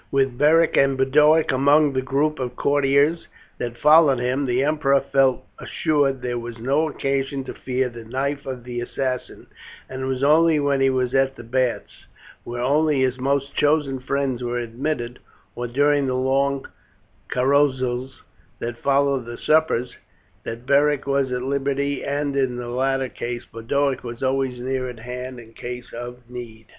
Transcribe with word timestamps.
With 0.09 0.35
Beric 0.35 0.77
and 0.77 0.97
Boduoc 0.97 1.51
among 1.51 1.93
the 1.93 2.01
group 2.01 2.39
of 2.39 2.55
courtiers 2.55 3.27
that 3.59 3.77
followed 3.77 4.19
him, 4.19 4.47
the 4.47 4.63
emperor 4.63 4.99
felt 4.99 5.45
assured 5.59 6.23
there 6.23 6.39
was 6.39 6.57
no 6.57 6.89
occasion 6.89 7.43
to 7.43 7.53
fear 7.53 7.87
the 7.87 8.03
knife 8.03 8.47
of 8.47 8.63
the 8.63 8.81
assassin; 8.81 9.45
and 9.87 10.01
it 10.01 10.05
was 10.05 10.23
only 10.23 10.59
when 10.59 10.81
he 10.81 10.89
was 10.89 11.13
at 11.13 11.35
the 11.35 11.43
baths, 11.43 12.07
where 12.43 12.63
only 12.63 13.01
his 13.01 13.19
most 13.19 13.53
chosen 13.53 13.99
friends 13.99 14.43
were 14.43 14.57
admitted, 14.57 15.19
or 15.55 15.67
during 15.67 16.07
the 16.07 16.15
long 16.15 16.67
carousals 17.29 18.23
that 18.57 18.79
followed 18.81 19.25
the 19.25 19.37
suppers, 19.37 19.97
that 20.43 20.65
Beric 20.65 21.05
was 21.05 21.31
at 21.31 21.43
liberty, 21.43 22.03
and 22.03 22.35
in 22.35 22.55
the 22.55 22.69
latter 22.69 23.07
case 23.07 23.45
Boduoc 23.45 24.01
was 24.03 24.23
always 24.23 24.59
near 24.59 24.89
at 24.89 25.01
hand 25.01 25.39
in 25.39 25.53
case 25.53 25.93
of 25.93 26.27
need. 26.27 26.65